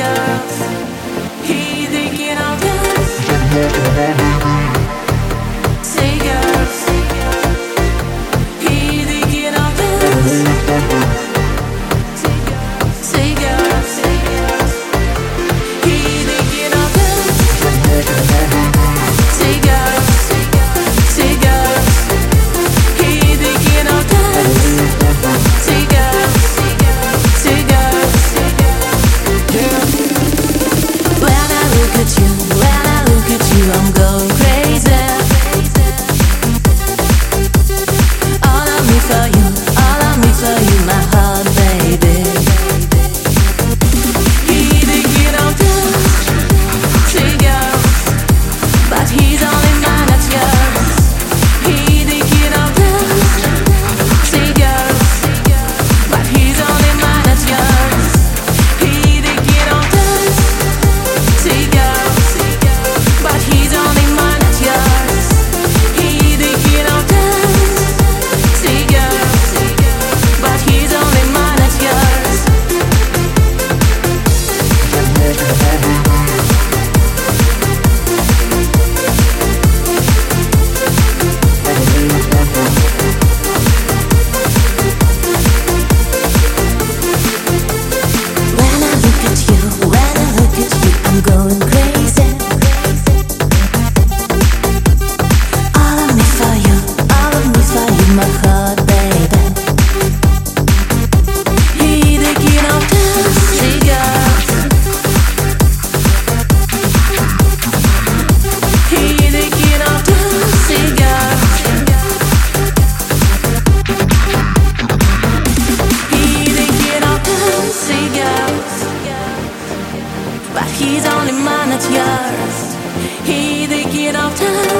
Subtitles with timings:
[0.00, 0.69] dias.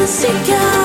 [0.00, 0.79] Only